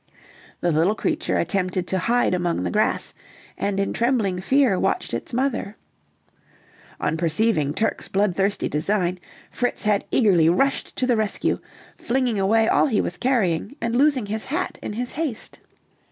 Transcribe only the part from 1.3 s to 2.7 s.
attempted to hide among